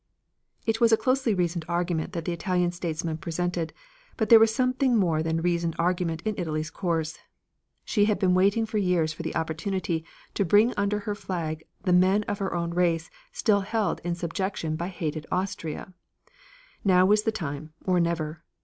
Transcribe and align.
It 0.65 0.81
was 0.81 0.91
a 0.91 0.97
closely 0.97 1.35
reasoned 1.35 1.63
argument 1.67 2.13
that 2.13 2.25
the 2.25 2.31
Italian 2.31 2.71
statesmen 2.71 3.17
presented, 3.19 3.71
but 4.17 4.29
there 4.29 4.39
was 4.39 4.51
something 4.51 4.95
more 4.97 5.21
than 5.21 5.43
reasoned 5.43 5.75
argument 5.77 6.23
in 6.23 6.33
Italy's 6.39 6.71
course. 6.71 7.19
She 7.85 8.05
had 8.05 8.17
been 8.17 8.33
waiting 8.33 8.65
for 8.65 8.79
years 8.79 9.13
for 9.13 9.21
the 9.21 9.35
opportunity 9.35 10.03
to 10.33 10.43
bring 10.43 10.73
under 10.75 11.01
her 11.01 11.13
flag 11.13 11.63
the 11.83 11.93
men 11.93 12.23
of 12.23 12.39
her 12.39 12.55
own 12.55 12.73
race 12.73 13.11
still 13.31 13.61
held 13.61 14.01
in 14.03 14.15
subjection 14.15 14.75
by 14.75 14.87
hated 14.87 15.27
Austria. 15.31 15.93
Now 16.83 17.05
was 17.05 17.21
the 17.21 17.31
time 17.31 17.73
or 17.85 17.99
never. 17.99 18.43